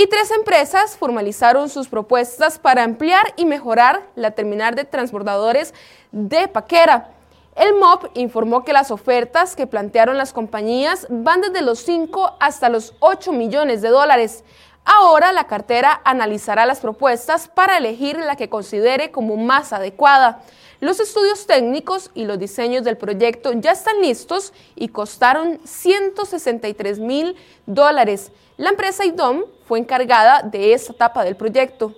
Y 0.00 0.06
tres 0.06 0.30
empresas 0.30 0.96
formalizaron 0.96 1.68
sus 1.68 1.88
propuestas 1.88 2.58
para 2.58 2.84
ampliar 2.84 3.34
y 3.36 3.44
mejorar 3.44 4.02
la 4.14 4.30
terminal 4.30 4.74
de 4.74 4.86
transbordadores 4.86 5.74
de 6.10 6.48
Paquera. 6.48 7.10
El 7.54 7.74
MOP 7.74 8.06
informó 8.14 8.64
que 8.64 8.72
las 8.72 8.90
ofertas 8.90 9.54
que 9.54 9.66
plantearon 9.66 10.16
las 10.16 10.32
compañías 10.32 11.06
van 11.10 11.42
desde 11.42 11.60
los 11.60 11.80
5 11.80 12.38
hasta 12.40 12.70
los 12.70 12.94
8 13.00 13.34
millones 13.34 13.82
de 13.82 13.90
dólares. 13.90 14.42
Ahora 14.86 15.32
la 15.32 15.44
cartera 15.44 16.00
analizará 16.02 16.64
las 16.64 16.80
propuestas 16.80 17.48
para 17.48 17.76
elegir 17.76 18.18
la 18.20 18.36
que 18.36 18.48
considere 18.48 19.10
como 19.10 19.36
más 19.36 19.74
adecuada. 19.74 20.40
Los 20.80 20.98
estudios 20.98 21.46
técnicos 21.46 22.10
y 22.14 22.24
los 22.24 22.38
diseños 22.38 22.84
del 22.84 22.96
proyecto 22.96 23.52
ya 23.52 23.72
están 23.72 24.00
listos 24.00 24.54
y 24.76 24.88
costaron 24.88 25.60
163 25.64 27.00
mil 27.00 27.36
dólares. 27.66 28.32
La 28.60 28.68
empresa 28.68 29.06
IDOM 29.06 29.44
fue 29.64 29.78
encargada 29.78 30.42
de 30.42 30.74
esta 30.74 30.92
etapa 30.92 31.24
del 31.24 31.34
proyecto. 31.34 31.94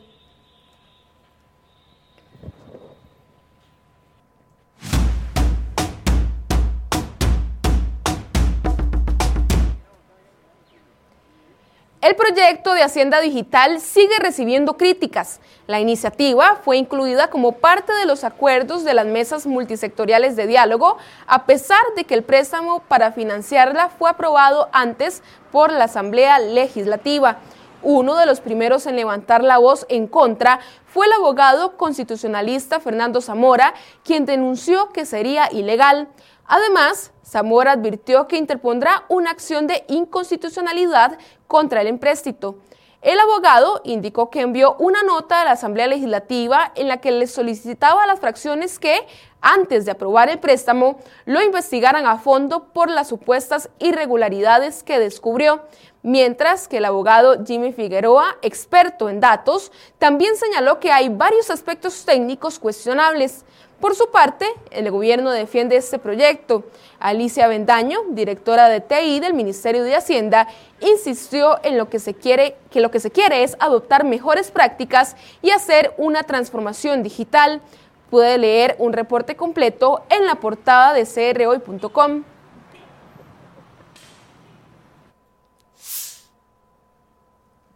El 12.02 12.16
proyecto 12.16 12.75
de 12.75 12.82
Hacienda 12.82 13.21
Digital 13.21 13.80
sigue 13.80 14.18
recibiendo 14.18 14.76
críticas. 14.76 15.38
La 15.68 15.78
iniciativa 15.78 16.59
fue 16.64 16.76
incluida 16.76 17.30
como 17.30 17.52
parte 17.52 17.92
de 17.92 18.06
los 18.06 18.25
acuerdos 18.25 18.82
de 18.82 18.92
las 18.92 19.06
mesas 19.06 19.47
multisectoriales 19.47 20.35
de 20.35 20.49
diálogo, 20.49 20.97
a 21.28 21.47
pesar 21.47 21.78
de 21.94 22.02
que 22.02 22.14
el 22.14 22.25
préstamo 22.25 22.80
para 22.88 23.12
financiarla 23.12 23.88
fue 23.88 24.11
aprobado 24.11 24.68
antes 24.73 25.23
por 25.52 25.71
la 25.71 25.85
Asamblea 25.85 26.40
Legislativa. 26.40 27.38
Uno 27.85 28.16
de 28.16 28.26
los 28.26 28.40
primeros 28.40 28.87
en 28.87 28.97
levantar 28.97 29.44
la 29.44 29.59
voz 29.59 29.87
en 29.88 30.09
contra 30.09 30.59
fue 30.87 31.06
el 31.06 31.12
abogado 31.12 31.76
constitucionalista 31.76 32.80
Fernando 32.80 33.21
Zamora, 33.21 33.75
quien 34.04 34.26
denunció 34.26 34.90
que 34.90 35.06
sería 35.06 35.49
ilegal. 35.52 36.09
Además, 36.46 37.12
Zamora 37.25 37.72
advirtió 37.72 38.26
que 38.28 38.37
interpondrá 38.37 39.04
una 39.08 39.30
acción 39.30 39.66
de 39.66 39.84
inconstitucionalidad 39.88 41.18
contra 41.46 41.80
el 41.80 41.87
empréstito. 41.87 42.58
El 43.02 43.18
abogado 43.18 43.80
indicó 43.82 44.30
que 44.30 44.42
envió 44.42 44.76
una 44.78 45.02
nota 45.02 45.40
a 45.40 45.44
la 45.44 45.52
Asamblea 45.52 45.88
Legislativa 45.88 46.70
en 46.76 46.87
la 46.87 46.99
que 46.99 47.11
le 47.11 47.26
solicitaba 47.26 48.04
a 48.04 48.06
las 48.06 48.20
fracciones 48.20 48.78
que, 48.78 49.08
antes 49.40 49.84
de 49.84 49.90
aprobar 49.90 50.28
el 50.28 50.38
préstamo, 50.38 51.00
lo 51.25 51.42
investigaran 51.42 52.06
a 52.06 52.18
fondo 52.18 52.68
por 52.72 52.88
las 52.88 53.08
supuestas 53.08 53.70
irregularidades 53.80 54.84
que 54.84 55.00
descubrió, 55.00 55.62
mientras 56.04 56.68
que 56.68 56.76
el 56.76 56.84
abogado 56.84 57.44
Jimmy 57.44 57.72
Figueroa, 57.72 58.37
experto 58.40 59.08
en 59.08 59.18
datos, 59.18 59.72
también 59.99 60.37
señaló 60.37 60.78
que 60.78 60.92
hay 60.92 61.08
varios 61.08 61.50
aspectos 61.50 62.04
técnicos 62.04 62.61
cuestionables. 62.61 63.44
Por 63.82 63.96
su 63.96 64.12
parte, 64.12 64.46
el 64.70 64.88
gobierno 64.92 65.32
defiende 65.32 65.74
este 65.74 65.98
proyecto. 65.98 66.62
Alicia 67.00 67.48
Bendaño, 67.48 67.98
directora 68.10 68.68
de 68.68 68.80
TI 68.80 69.18
del 69.18 69.34
Ministerio 69.34 69.82
de 69.82 69.96
Hacienda, 69.96 70.46
insistió 70.78 71.58
en 71.64 71.76
lo 71.76 71.90
que 71.90 71.98
se 71.98 72.14
quiere, 72.14 72.54
que 72.70 72.80
lo 72.80 72.92
que 72.92 73.00
se 73.00 73.10
quiere 73.10 73.42
es 73.42 73.56
adoptar 73.58 74.04
mejores 74.04 74.52
prácticas 74.52 75.16
y 75.42 75.50
hacer 75.50 75.94
una 75.98 76.22
transformación 76.22 77.02
digital. 77.02 77.60
Puede 78.08 78.38
leer 78.38 78.76
un 78.78 78.92
reporte 78.92 79.34
completo 79.34 80.04
en 80.10 80.26
la 80.26 80.36
portada 80.36 80.92
de 80.92 81.04
crhoy.com. 81.04 82.22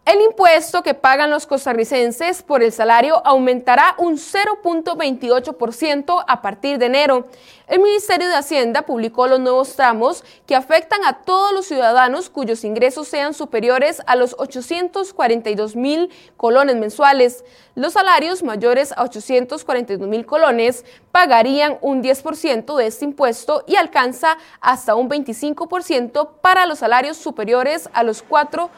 El 0.07 0.21
impuesto 0.21 0.83
que 0.85 0.95
pagan 0.95 1.31
los 1.31 1.49
costarricenses 1.49 2.45
por 2.45 2.63
el 2.63 2.71
salario 2.71 3.21
aumentará 3.27 3.97
un 3.99 4.19
0.28% 4.19 6.25
a 6.25 6.43
partir 6.43 6.79
de 6.79 6.87
enero. 6.87 7.27
El 7.67 7.81
Ministerio 7.81 8.29
de 8.29 8.37
Hacienda 8.37 8.83
publicó 8.83 9.27
los 9.27 9.41
nuevos 9.41 9.75
tramos 9.75 10.23
que 10.47 10.55
afectan 10.55 11.05
a 11.05 11.25
todos 11.25 11.53
los 11.53 11.67
ciudadanos 11.67 12.31
cuyos 12.31 12.63
ingresos 12.63 13.09
sean 13.09 13.35
superiores 13.35 14.01
a 14.07 14.15
los 14.15 14.37
842 14.39 15.75
mil 15.75 16.09
colones 16.37 16.77
mensuales. 16.77 17.45
Los 17.75 17.95
salarios 17.95 18.45
mayores 18.45 18.93
a 18.93 19.03
842 19.03 20.07
mil 20.07 20.25
colones 20.25 20.85
pagarían 21.11 21.79
un 21.81 22.01
10% 22.01 22.77
de 22.77 22.87
este 22.87 23.07
impuesto 23.07 23.65
y 23.67 23.75
alcanza 23.75 24.39
hasta 24.61 24.95
un 24.95 25.11
25% 25.11 26.29
para 26.41 26.65
los 26.67 26.79
salarios 26.79 27.17
superiores 27.17 27.91
a 27.93 28.05
los 28.05 28.23
4 28.23 28.71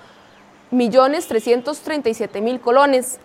millones 0.71 1.27
337 1.27 2.41
mil 2.41 2.61
colones. 2.61 3.19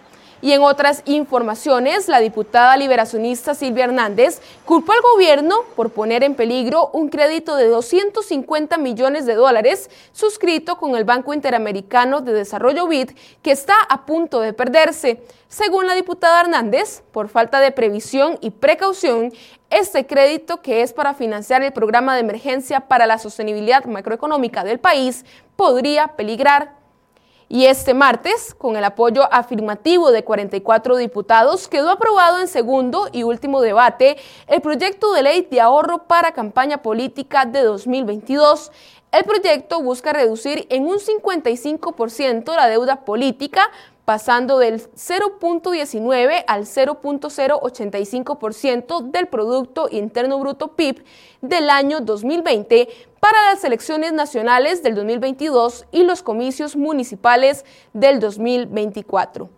Y 0.44 0.52
en 0.52 0.62
otras 0.62 1.04
informaciones, 1.06 2.10
la 2.10 2.20
diputada 2.20 2.76
liberacionista 2.76 3.56
Silvia 3.56 3.86
Hernández 3.86 4.42
culpó 4.66 4.92
al 4.92 5.00
gobierno 5.00 5.56
por 5.74 5.92
poner 5.92 6.22
en 6.22 6.36
peligro 6.36 6.90
un 6.92 7.08
crédito 7.08 7.56
de 7.56 7.68
250 7.68 8.78
millones 8.78 9.26
de 9.26 9.36
dólares 9.36 9.90
suscrito 10.12 10.76
con 10.76 10.98
el 10.98 11.06
Banco 11.06 11.34
Interamericano 11.34 12.20
de 12.20 12.34
Desarrollo 12.34 12.88
BID 12.88 13.12
que 13.42 13.52
está 13.52 13.76
a 13.88 14.06
punto 14.06 14.42
de 14.42 14.52
perderse. 14.52 15.24
Según 15.48 15.88
la 15.88 15.96
diputada 15.96 16.42
Hernández, 16.42 17.04
por 17.14 17.30
falta 17.30 17.62
de 17.62 17.72
previsión 17.72 18.38
y 18.42 18.50
precaución, 18.50 19.32
este 19.70 20.06
crédito, 20.06 20.62
que 20.62 20.82
es 20.82 20.92
para 20.92 21.14
financiar 21.14 21.64
el 21.64 21.72
programa 21.72 22.16
de 22.16 22.20
emergencia 22.20 22.82
para 22.82 23.08
la 23.08 23.18
sostenibilidad 23.18 23.86
macroeconómica 23.86 24.66
del 24.66 24.80
país, 24.80 25.24
podría 25.56 26.10
peligrar. 26.10 26.83
Y 27.54 27.68
este 27.68 27.94
martes, 27.94 28.56
con 28.56 28.78
el 28.78 28.84
apoyo 28.84 29.32
afirmativo 29.32 30.10
de 30.10 30.24
44 30.24 30.98
diputados, 30.98 31.68
quedó 31.68 31.92
aprobado 31.92 32.40
en 32.40 32.48
segundo 32.48 33.10
y 33.12 33.22
último 33.22 33.62
debate 33.62 34.18
el 34.48 34.60
proyecto 34.60 35.14
de 35.14 35.22
ley 35.22 35.48
de 35.52 35.62
ahorro 35.62 36.08
para 36.08 36.32
campaña 36.32 36.82
política 36.82 37.46
de 37.46 37.62
2022. 37.62 38.72
El 39.12 39.24
proyecto 39.26 39.84
busca 39.84 40.14
reducir 40.14 40.66
en 40.72 40.88
un 40.88 40.98
55% 40.98 42.56
la 42.56 42.68
deuda 42.68 43.06
política 43.06 43.70
pasando 44.06 44.60
del 44.60 44.82
0.19 44.82 46.44
al 46.48 46.66
0.085% 46.66 49.12
del 49.12 49.28
Producto 49.28 49.88
Interno 49.90 50.40
Bruto 50.40 50.76
PIB 50.76 51.04
del 51.42 51.70
año 51.70 52.02
2020 52.02 52.90
para 53.20 53.52
las 53.52 53.64
elecciones 53.64 54.12
nacionales 54.12 54.84
del 54.84 54.96
2022 54.96 55.86
y 55.92 56.04
los 56.04 56.22
comicios 56.22 56.76
municipales 56.76 57.64
del 57.94 58.20
2024. 58.20 59.50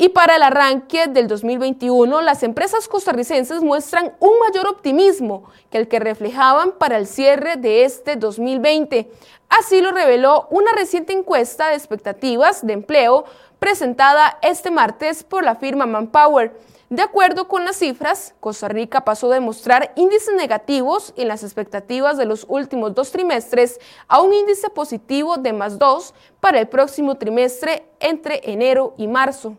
Y 0.00 0.10
para 0.10 0.36
el 0.36 0.44
arranque 0.44 1.08
del 1.08 1.26
2021, 1.26 2.20
las 2.20 2.44
empresas 2.44 2.86
costarricenses 2.86 3.62
muestran 3.62 4.14
un 4.20 4.30
mayor 4.38 4.68
optimismo 4.68 5.50
que 5.70 5.78
el 5.78 5.88
que 5.88 5.98
reflejaban 5.98 6.70
para 6.78 6.98
el 6.98 7.08
cierre 7.08 7.56
de 7.56 7.84
este 7.84 8.14
2020. 8.14 9.10
Así 9.48 9.80
lo 9.80 9.90
reveló 9.90 10.46
una 10.50 10.70
reciente 10.72 11.12
encuesta 11.12 11.70
de 11.70 11.74
expectativas 11.74 12.64
de 12.64 12.74
empleo 12.74 13.24
presentada 13.58 14.38
este 14.42 14.70
martes 14.70 15.24
por 15.24 15.44
la 15.44 15.54
firma 15.54 15.86
Manpower. 15.86 16.52
De 16.90 17.02
acuerdo 17.02 17.48
con 17.48 17.66
las 17.66 17.76
cifras, 17.76 18.34
Costa 18.40 18.68
Rica 18.68 19.04
pasó 19.04 19.28
de 19.28 19.40
mostrar 19.40 19.92
índices 19.94 20.34
negativos 20.34 21.12
en 21.16 21.28
las 21.28 21.42
expectativas 21.42 22.16
de 22.16 22.24
los 22.24 22.46
últimos 22.48 22.94
dos 22.94 23.12
trimestres 23.12 23.78
a 24.08 24.22
un 24.22 24.32
índice 24.32 24.70
positivo 24.70 25.36
de 25.36 25.52
más 25.52 25.78
dos 25.78 26.14
para 26.40 26.58
el 26.60 26.68
próximo 26.68 27.16
trimestre 27.16 27.86
entre 28.00 28.40
enero 28.50 28.94
y 28.96 29.06
marzo. 29.06 29.58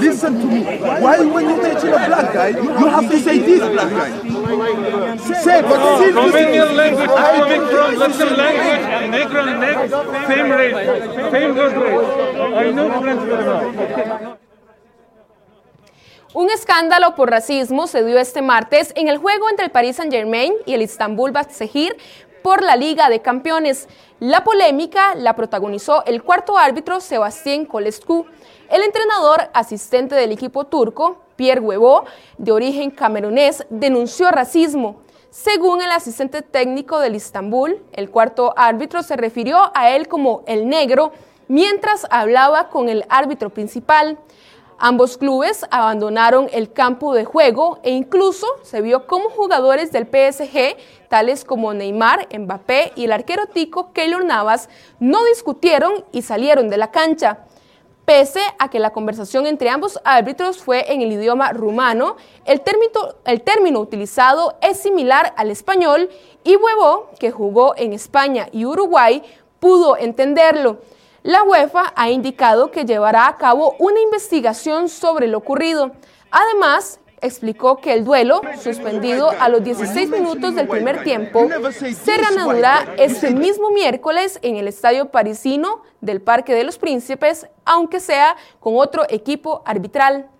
Listen 0.00 0.40
to 0.40 0.46
me. 0.46 0.60
Why 0.78 1.18
when 1.20 1.48
you 1.48 1.56
mention 1.62 1.92
a 1.92 2.06
black 2.06 2.32
guy, 2.32 2.48
you 2.48 2.86
have 2.86 3.10
to 3.10 3.18
say 3.18 3.38
this 3.38 3.60
black 3.60 3.90
guy? 3.90 4.10
Say, 5.42 5.62
but 5.62 5.80
Romanian 6.14 6.76
language, 6.76 7.10
I 7.10 7.40
speak 7.44 7.62
from 7.70 7.94
Latin 7.98 8.36
language 8.36 8.84
and 8.96 9.14
Negro 9.14 9.40
and 9.46 9.58
Negro, 9.62 10.26
same 10.26 10.50
race, 10.50 11.30
same 11.30 11.54
good 11.54 11.74
race. 11.82 12.08
I 12.54 12.70
know 12.70 13.00
French 13.00 13.22
very 13.22 13.44
well. 13.44 14.38
Un 16.32 16.48
escándalo 16.48 17.16
por 17.16 17.28
racismo 17.28 17.88
se 17.88 18.04
dio 18.04 18.16
este 18.18 18.40
martes 18.40 18.92
en 18.94 19.08
el 19.08 19.18
juego 19.18 19.50
entre 19.50 19.64
el 19.64 19.72
Paris 19.72 19.96
Saint-Germain 19.96 20.54
y 20.64 20.74
el 20.74 20.82
Istanbul 20.82 21.32
Basaksehir 21.32 21.96
por 22.42 22.62
la 22.62 22.76
Liga 22.76 23.08
de 23.08 23.20
Campeones. 23.20 23.88
La 24.18 24.44
polémica 24.44 25.14
la 25.14 25.36
protagonizó 25.36 26.04
el 26.04 26.22
cuarto 26.22 26.58
árbitro 26.58 27.00
Sebastián 27.00 27.64
Colescu. 27.64 28.26
El 28.68 28.82
entrenador 28.82 29.50
asistente 29.52 30.14
del 30.14 30.32
equipo 30.32 30.64
turco, 30.66 31.18
Pierre 31.36 31.60
Huevo, 31.60 32.04
de 32.38 32.52
origen 32.52 32.90
camerunés, 32.90 33.66
denunció 33.70 34.30
racismo. 34.30 35.00
Según 35.30 35.80
el 35.80 35.92
asistente 35.92 36.42
técnico 36.42 36.98
del 36.98 37.14
Istambul, 37.14 37.82
el 37.92 38.10
cuarto 38.10 38.52
árbitro 38.56 39.02
se 39.02 39.16
refirió 39.16 39.70
a 39.74 39.90
él 39.90 40.08
como 40.08 40.42
el 40.46 40.68
negro 40.68 41.12
mientras 41.46 42.06
hablaba 42.10 42.68
con 42.68 42.88
el 42.88 43.04
árbitro 43.08 43.50
principal. 43.50 44.18
Ambos 44.82 45.18
clubes 45.18 45.66
abandonaron 45.70 46.48
el 46.52 46.72
campo 46.72 47.12
de 47.12 47.26
juego 47.26 47.80
e 47.82 47.90
incluso 47.90 48.46
se 48.62 48.80
vio 48.80 49.06
como 49.06 49.28
jugadores 49.28 49.92
del 49.92 50.06
PSG, 50.06 50.74
tales 51.10 51.44
como 51.44 51.74
Neymar, 51.74 52.26
Mbappé 52.34 52.92
y 52.96 53.04
el 53.04 53.12
arquero 53.12 53.44
tico 53.44 53.92
Keylor 53.92 54.24
Navas, 54.24 54.70
no 54.98 55.22
discutieron 55.26 56.06
y 56.12 56.22
salieron 56.22 56.70
de 56.70 56.78
la 56.78 56.90
cancha. 56.90 57.40
Pese 58.06 58.40
a 58.58 58.70
que 58.70 58.78
la 58.78 58.94
conversación 58.94 59.46
entre 59.46 59.68
ambos 59.68 60.00
árbitros 60.02 60.62
fue 60.62 60.90
en 60.90 61.02
el 61.02 61.12
idioma 61.12 61.52
rumano, 61.52 62.16
el 62.46 62.62
término, 62.62 63.16
el 63.26 63.42
término 63.42 63.80
utilizado 63.80 64.56
es 64.62 64.78
similar 64.78 65.34
al 65.36 65.50
español 65.50 66.08
y 66.42 66.56
Huevo, 66.56 67.10
que 67.18 67.30
jugó 67.30 67.74
en 67.76 67.92
España 67.92 68.48
y 68.50 68.64
Uruguay, 68.64 69.22
pudo 69.58 69.98
entenderlo. 69.98 70.78
La 71.22 71.42
UEFA 71.42 71.92
ha 71.96 72.08
indicado 72.08 72.70
que 72.70 72.86
llevará 72.86 73.28
a 73.28 73.36
cabo 73.36 73.76
una 73.78 74.00
investigación 74.00 74.88
sobre 74.88 75.28
lo 75.28 75.36
ocurrido. 75.36 75.92
Además, 76.30 76.98
explicó 77.20 77.76
que 77.76 77.92
el 77.92 78.04
duelo, 78.04 78.40
suspendido 78.58 79.30
a 79.38 79.50
los 79.50 79.62
16 79.62 80.08
minutos 80.08 80.54
del 80.54 80.66
primer 80.66 81.02
tiempo, 81.04 81.46
se 81.70 82.16
reanudará 82.16 82.94
este 82.96 83.32
mismo 83.32 83.70
miércoles 83.70 84.38
en 84.40 84.56
el 84.56 84.66
estadio 84.66 85.10
parisino 85.10 85.82
del 86.00 86.22
Parque 86.22 86.54
de 86.54 86.64
los 86.64 86.78
Príncipes, 86.78 87.46
aunque 87.66 88.00
sea 88.00 88.36
con 88.58 88.78
otro 88.78 89.04
equipo 89.10 89.62
arbitral. 89.66 90.30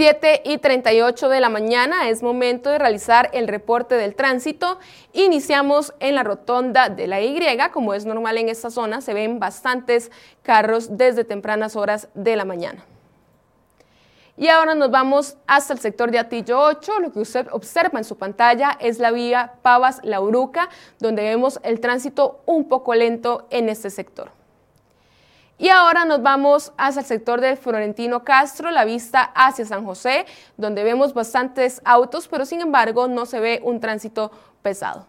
7 0.00 0.40
y 0.46 0.56
38 0.56 1.28
de 1.28 1.40
la 1.40 1.50
mañana 1.50 2.08
es 2.08 2.22
momento 2.22 2.70
de 2.70 2.78
realizar 2.78 3.28
el 3.34 3.46
reporte 3.46 3.96
del 3.96 4.14
tránsito. 4.14 4.78
Iniciamos 5.12 5.92
en 6.00 6.14
la 6.14 6.22
rotonda 6.22 6.88
de 6.88 7.06
la 7.06 7.20
Y, 7.20 7.38
como 7.70 7.92
es 7.92 8.06
normal 8.06 8.38
en 8.38 8.48
esta 8.48 8.70
zona, 8.70 9.02
se 9.02 9.12
ven 9.12 9.38
bastantes 9.38 10.10
carros 10.42 10.96
desde 10.96 11.24
tempranas 11.24 11.76
horas 11.76 12.08
de 12.14 12.34
la 12.34 12.46
mañana. 12.46 12.82
Y 14.38 14.48
ahora 14.48 14.74
nos 14.74 14.90
vamos 14.90 15.36
hasta 15.46 15.74
el 15.74 15.80
sector 15.80 16.10
de 16.10 16.18
Atillo 16.18 16.58
8. 16.58 17.00
Lo 17.00 17.12
que 17.12 17.20
usted 17.20 17.48
observa 17.52 17.98
en 17.98 18.06
su 18.06 18.16
pantalla 18.16 18.78
es 18.80 19.00
la 19.00 19.10
vía 19.10 19.56
Pavas-La 19.60 20.22
Uruca, 20.22 20.70
donde 20.98 21.24
vemos 21.24 21.60
el 21.62 21.78
tránsito 21.78 22.40
un 22.46 22.70
poco 22.70 22.94
lento 22.94 23.46
en 23.50 23.68
este 23.68 23.90
sector. 23.90 24.39
Y 25.60 25.68
ahora 25.68 26.06
nos 26.06 26.22
vamos 26.22 26.72
hacia 26.78 27.00
el 27.00 27.06
sector 27.06 27.42
de 27.42 27.54
Florentino 27.54 28.24
Castro, 28.24 28.70
la 28.70 28.86
vista 28.86 29.30
hacia 29.34 29.66
San 29.66 29.84
José, 29.84 30.24
donde 30.56 30.82
vemos 30.84 31.12
bastantes 31.12 31.82
autos, 31.84 32.28
pero 32.28 32.46
sin 32.46 32.62
embargo 32.62 33.08
no 33.08 33.26
se 33.26 33.40
ve 33.40 33.60
un 33.62 33.78
tránsito 33.78 34.30
pesado. 34.62 35.04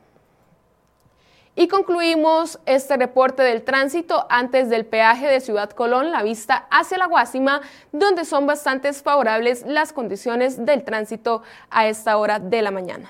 Y 1.55 1.69
concluimos 1.69 2.59
este 2.65 2.97
reporte 2.97 3.43
del 3.43 3.63
tránsito 3.63 4.27
antes 4.29 4.69
del 4.69 4.85
peaje 4.85 5.27
de 5.27 5.39
Ciudad 5.39 5.69
Colón, 5.69 6.11
la 6.11 6.21
vista 6.21 6.67
hacia 6.69 6.97
la 6.97 7.05
Guásima, 7.05 7.61
donde 7.93 8.25
son 8.25 8.45
bastante 8.45 8.91
favorables 8.91 9.63
las 9.65 9.93
condiciones 9.93 10.65
del 10.65 10.83
tránsito 10.83 11.43
a 11.69 11.87
esta 11.87 12.17
hora 12.17 12.39
de 12.39 12.61
la 12.61 12.71
mañana. 12.71 13.09